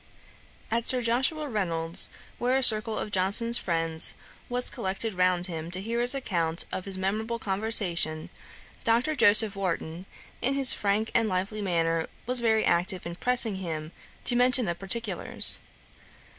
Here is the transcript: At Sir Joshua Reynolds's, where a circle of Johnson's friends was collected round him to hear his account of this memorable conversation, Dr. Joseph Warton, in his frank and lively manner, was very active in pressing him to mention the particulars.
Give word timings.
At 0.71 0.87
Sir 0.87 1.03
Joshua 1.03 1.47
Reynolds's, 1.47 2.09
where 2.39 2.57
a 2.57 2.63
circle 2.63 2.97
of 2.97 3.11
Johnson's 3.11 3.59
friends 3.59 4.15
was 4.49 4.71
collected 4.71 5.13
round 5.13 5.45
him 5.45 5.69
to 5.69 5.79
hear 5.79 6.01
his 6.01 6.15
account 6.15 6.65
of 6.71 6.85
this 6.85 6.97
memorable 6.97 7.37
conversation, 7.37 8.31
Dr. 8.83 9.13
Joseph 9.13 9.55
Warton, 9.55 10.07
in 10.41 10.55
his 10.55 10.73
frank 10.73 11.11
and 11.13 11.29
lively 11.29 11.61
manner, 11.61 12.07
was 12.25 12.39
very 12.39 12.65
active 12.65 13.05
in 13.05 13.13
pressing 13.13 13.57
him 13.57 13.91
to 14.23 14.35
mention 14.35 14.65
the 14.65 14.73
particulars. 14.73 15.59